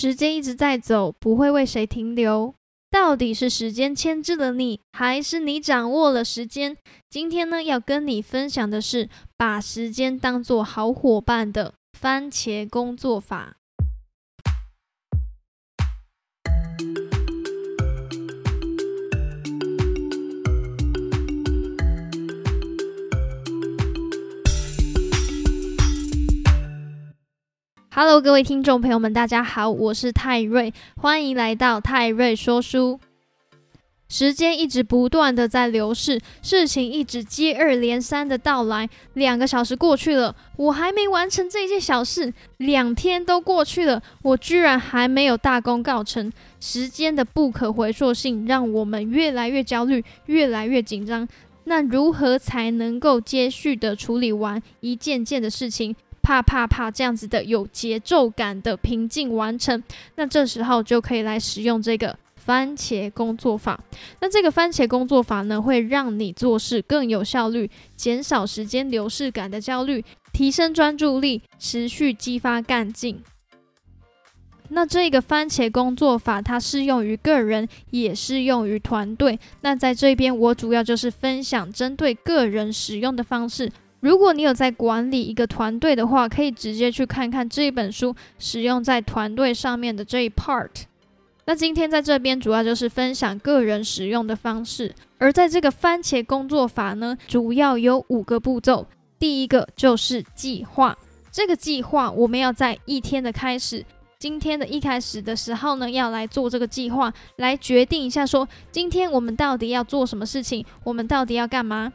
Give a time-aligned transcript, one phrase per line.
[0.00, 2.54] 时间一直在走，不会为谁停留。
[2.90, 6.74] 到底是时间牵制了你，还是你掌握了时间？
[7.10, 13.56] 今天呢，要跟你分享的是把时间当做好伙伴的番茄工作法。
[28.02, 32.98] Hello，各位听众朋友们，大家好，我是泰瑞，欢迎来到泰瑞说书。
[34.08, 38.88] 时间一直不断的在流逝，事情一直接二连三的到来。
[39.12, 46.32] 两个小时过去了，我还没完成这件小事；两天都过去了，我居然还没有大功告成。
[46.58, 51.28] 时间的不可回溯性让我们越来越焦虑，越来越紧张。
[51.64, 55.94] 那如何才能够接续的处理完一件件的事情？
[56.22, 59.82] 啪啪啪，这样子的有节奏感的平静完成，
[60.16, 63.78] 那这时候就可以来使用这个番茄工作法。
[64.20, 73.22] 那这个番茄工作法呢，会让你做事更有效率，减少时间流逝感的焦虑，提升专注力，持续激发干劲。
[74.72, 79.36] 那这个番茄工作法，它适用于个人，也适用于团队。
[79.62, 83.72] 那在这边，我主要就是分享针对个人使用的方式。
[84.00, 90.70] 如果你有在管理一个团队的话，可以直接去看看这一本书使用在团队上面的这一 part。
[91.44, 98.86] 那今天在这边主要就是分享个人使用的方式，而在这个番茄工作法呢，主要有五个步骤。
[99.18, 100.96] 第一个就是计划，
[101.30, 103.84] 这个计划我们要在一天的开始，
[104.18, 111.92] 今天的一开始的时候呢，要来做这个计划，来决定一下说今天我们到底要做什么事情，我们到底要干嘛。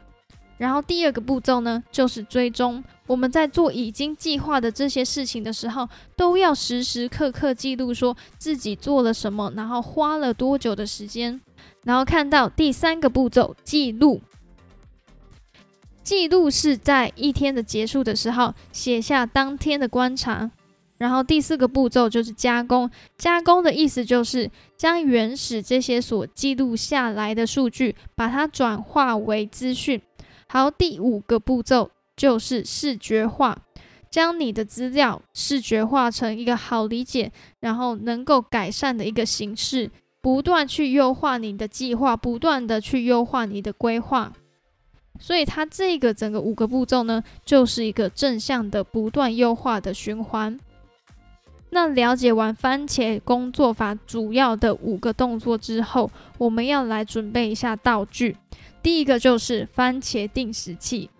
[0.58, 2.82] 然后第二个步骤呢，就是追踪。
[3.06, 11.40] 我们在做已经计划的这些事情的时候，都要时时刻刻记录，说自己做了什么，然后花了多久的时间。
[11.84, 14.20] 然后看到第三个步骤，记录。
[16.02, 20.50] 记录是在一天的结束的时候写下当天的观察。
[20.98, 22.90] 然后第四个步骤就是加工。
[23.18, 30.00] 加工的意思就是将原始这些所记录下来的数据，把它转化为资讯。
[30.48, 33.58] 好，第五个步骤就是视觉化，
[34.10, 39.90] 将你的资料视觉化成一个好理解，然后能够改善的一个形式，
[40.20, 44.32] 不断去优化你的计划，不断的去优化你的规划。
[45.18, 50.58] 所以它这个整个五个步骤呢，就是一个正向的不断优化的循环。
[51.70, 58.36] 那了解完番茄工作法主要的五个动作之后，我们要来准备一下道具。
[58.86, 61.10] 第一个就是番茄定时器。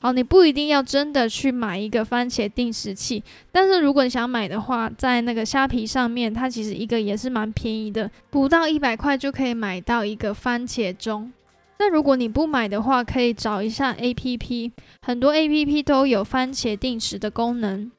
[0.00, 3.22] 好，你不一定要真的去买一个番茄定时器，
[3.52, 11.32] 但是如果你想买的话，在那个虾皮上面，它其实一个也是蛮便宜的，不到一百块就可以买到一个番茄钟。
[11.78, 14.72] 那如果你不买的话，可以找一下 A P P，
[15.02, 17.92] 很多 A P P 都有番茄定时的功能。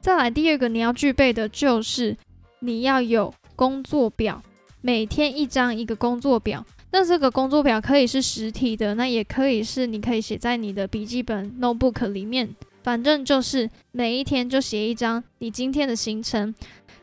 [0.00, 2.16] 再来第二个你要具备的就是
[2.60, 4.40] 你要有工作表。
[4.86, 12.54] 每天一张一个工作表，那这个工作表可以是实体的，那也可以是你可以写在你的笔记本 notebook 里面，
[12.84, 16.54] 反正就是每一天就写一张你今天的行程。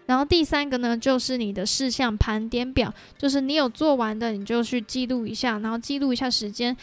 [0.06, 6.74] 然后第三个呢，就是你的事项盘点表，就是你有做完的，你就去记录一下，然后记录一下时间。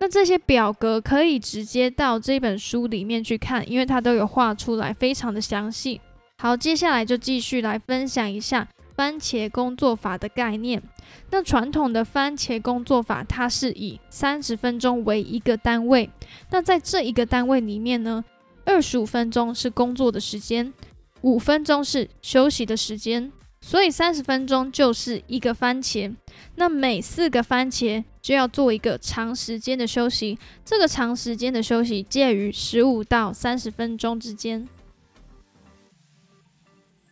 [0.00, 6.00] 那这些表格可以直接到这本书里面去看，因为它都有画出来，非常的详细。
[6.38, 8.66] 好，接下来就继续来分享一下。
[8.98, 10.82] 番茄工作法的概念，
[11.30, 16.10] 那传统的番茄工作法，它是以三十分钟为一个单位。
[16.50, 18.24] 那在这一个单位里面呢，
[18.64, 20.74] 二十五分钟是工作的时间，
[21.20, 26.12] 五分钟是休息的时间，所以三十分钟就是一个番茄。
[26.56, 34.68] 那每四个番茄就要做一个长时间的休息，这个长时间的休息介于十五到三十分钟之间。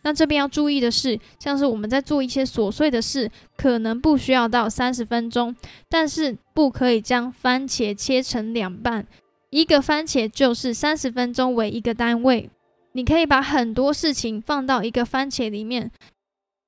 [0.07, 5.53] 那这边要注意的是，像是我们在做一些琐碎的事，可能不需要到三十分钟，
[5.89, 9.05] 但是不可以将番茄切成两半，
[9.49, 12.49] 一个番茄就是三十分钟为一个单位。
[12.93, 15.91] 你可以把很多事情放到一个番茄里面。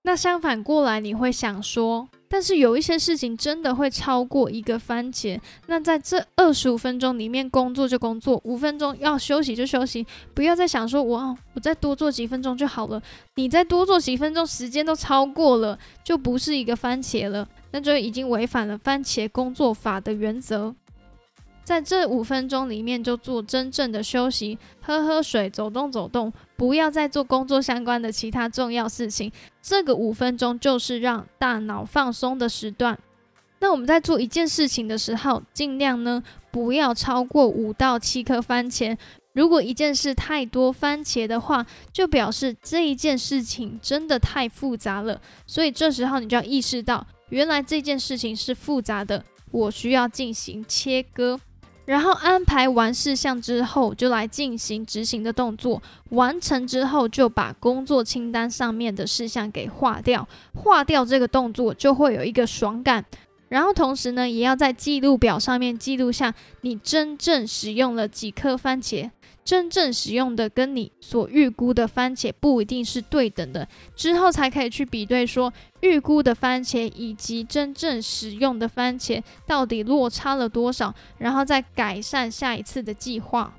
[0.04, 2.10] 那相反过来，你会想说。
[2.30, 5.40] 但是有一些事情真的会超过一个番茄。
[5.66, 10.06] 那在这二十五分钟里面，工作就工作，五分钟要休息就休息，
[10.36, 13.02] 不要再想说我我再多做几分钟就好了。
[13.36, 20.76] 你再多做几分钟，时间都超过了，就不是一个番茄了，那就已经违反了番茄工作法的原则。
[21.70, 29.32] 在这五分钟里面就做真正的休息，喝喝水，走动走动，不要再做工作相关的其他重要事情。
[29.62, 32.98] 这个五分钟就是让大脑放松的时段。
[33.60, 38.98] 那我们在做一件事情的时候，尽量呢不要超过五到七颗番茄。
[39.34, 41.64] 如果一件事太多番茄的话，
[41.94, 45.22] 就表示这一件事情真的太复杂了。
[45.46, 51.40] 所以这时候你就要意识到，原来这件事情是复杂的，我需要进行切割。
[51.90, 55.82] 然后安排完事项之后，就来进行执行的动作。
[56.10, 60.28] 完成之后，就把工作清单上面的事项给划掉。
[60.54, 63.04] 划掉这个动作，就会有一个爽感。
[63.48, 66.32] 然后同时呢，也要在记录表上面记录下
[66.62, 69.10] 你真正使用了几颗番茄。
[69.44, 75.52] 真正使用的跟你所预估的番茄不一定是对等的，之后才可以去比对，说
[75.82, 83.54] 预估的番茄以及真正使用的番茄到底落差了多少，然后再改善下一次的计划。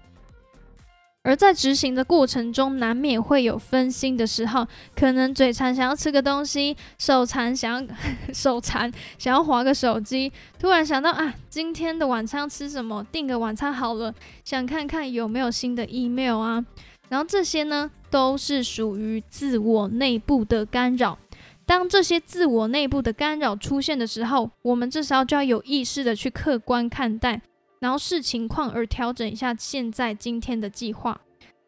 [1.22, 7.94] 而在执行的过程中，难免会有分心的时候，可能嘴馋想要吃个东西，手馋想要
[8.32, 13.05] 手馋想要划个手机，突然想到啊，今天的晚餐吃什么？
[13.12, 14.14] 订个晚餐好了，
[14.44, 16.64] 想看看有没有新的 email 啊。
[17.11, 21.19] 然后这些呢，都是属于自我内部的干扰。
[21.67, 27.43] 当这些自我内部的干扰出现的时候，我们这时候就要有意识的去客观看待。
[27.81, 31.21] 然后视情况而调整一下现在今天的计划，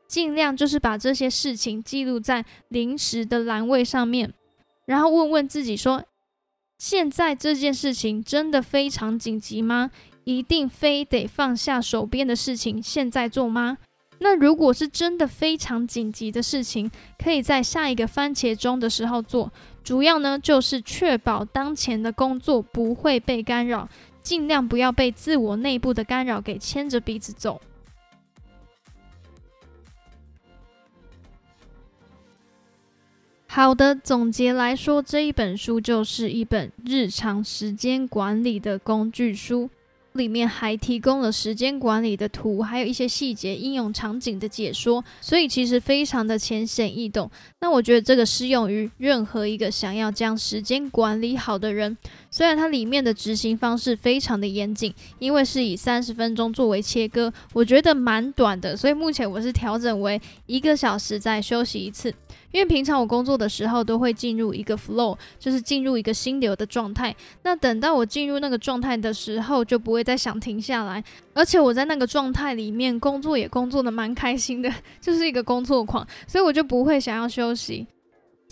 [0.07, 4.33] 尽量就是把这些事情记录在临时的栏位上面，
[4.87, 6.05] 然后问问自己说：
[6.79, 9.91] 现在这件事情真的非常紧急吗？
[10.25, 13.79] 一定非得放下手边的事情现在做吗？
[14.19, 16.89] 那如果是真的非常紧急的事情，
[17.19, 19.51] 可以在下一个番茄钟的时候做，
[19.83, 23.89] 主要呢就是确保当前的工作不会被干扰。
[24.23, 27.61] 尽量不要被自我内部的干扰给牵着鼻子走。
[33.47, 39.69] 好的，总结来说，这一本书就是一本日常时间管理的工具书。
[40.15, 47.31] 里面还提供了时间管理的图，还有一些细节应用场景的解说，所以其实非常的浅显易懂。
[47.61, 51.97] 那我觉得这个适用于任何一个想要将时间管理好的人。
[52.31, 62.13] 虽然它里面的执行方式非常的严谨，因为是以三十分钟作为切割，我觉得蛮短的，所以目前我是调整为一个小时再休息一次。
[62.53, 67.15] 因为平常我工作的时候都会进入一个 flow，就是进入一个心流的状态。
[67.45, 71.03] 那等到我进入那个状态的时候，就不会在想停下来。
[71.35, 77.87] 而且我在那个状态里面工作也工作的蛮开心的， 就是一个工作狂，所以我就不会想要休息。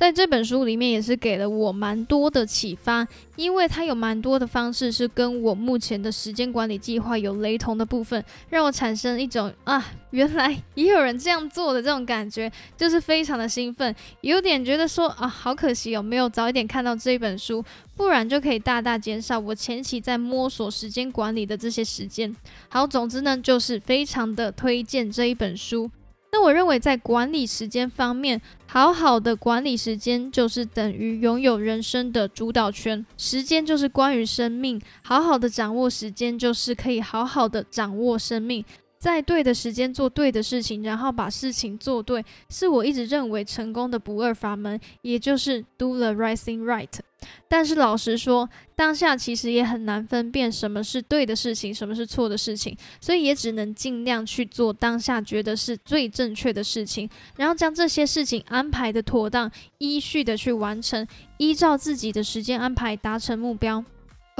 [0.01, 3.07] 在这本书里面也是给了我蛮多的启发，
[3.37, 17.63] 因为它有蛮多的方式是跟我目前的时间管理计划有雷同的部分，让我产生一种啊，原来 也有人这样做的这种感觉，就是非常的兴奋，有点觉得说啊，好可惜哦没有早一点看到这一本书，
[17.95, 22.35] 不然就可以大大减少我前期在摸索时间管理的这些时间。
[22.71, 25.91] 好，总之呢，就是非常的推荐这一本书。
[26.33, 33.05] 那我认为，在管理时间方面，好好的管理时间就是等于拥有人生的主导权。
[33.17, 38.65] 时间就是关于生命，好好的掌握时间，就是可以好好的掌握生命。
[39.01, 46.87] 在对的时间做对的事情，然后把事情做对，是我一直认为成功的不二法门，也就是 do the right thing right。
[47.49, 61.07] 但是老实说，当下其实也很难分辨什么是对的事情，什么是错的事情，所以也只能尽量去做当下觉得是最正确的事情，然后将这些事情安排的妥当，依序的去完成，
[61.39, 63.83] 依照自己的时间安排达成目标。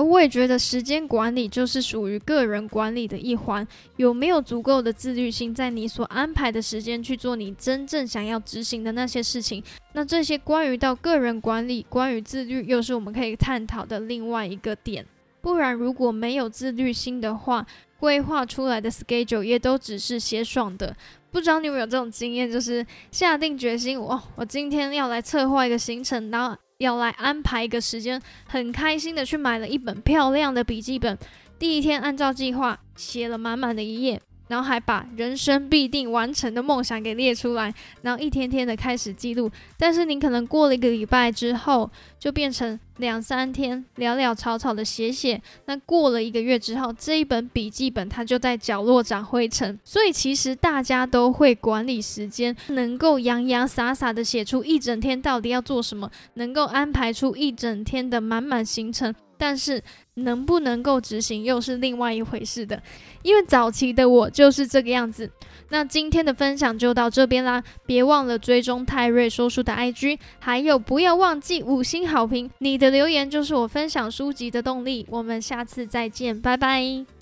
[0.01, 3.67] 而我也觉得时间管理就是属于个人管理的一环，
[3.97, 9.63] 有没有足够的自律性，在你所安排的时间去做你真正想要执行的那些事情？
[9.93, 15.05] 那这些关于到个人管理、关于自律，又是我们可以探讨的另外一个点。
[15.43, 17.67] 不然，如果没有自律性的话，
[17.99, 20.97] 规划出来的 schedule 也都只是写爽的。
[21.31, 26.57] 不知道你有没有这种经验，就是下定决心，哇，我今天要来策划一个行程，然后。
[26.81, 31.17] 要来安排一个时间，很开心的去买了一本漂亮的笔记本，
[31.59, 34.21] 第一天按照计划写了满满的一页。
[34.51, 39.49] 然后还把人生必定完成的梦想给列出来，然后一天天的开始记录。
[39.79, 41.89] 但是你可能过了一个礼拜之后，
[42.19, 45.41] 就变成两三天潦潦草草的写写。
[45.67, 49.79] 那过了一个月之后，这一本笔记本它就在角落长灰尘。
[49.85, 59.15] 所以其实大家都会管理时间，能够洋洋洒洒的写出一整天到底要做什么，能够安排出一整天的满满行程。
[59.41, 59.83] 但是
[60.15, 62.83] 能不能够执行又是另外一回事的。
[63.23, 65.31] 因为早期的我就是这个样子。
[65.71, 75.07] 那今天的分享就到这边啦，别忘了追踪泰瑞说书的 IG，还有不要忘记五星好评，你的留言就是我分享书籍的动力。
[75.09, 77.20] 我们下次再见，拜拜。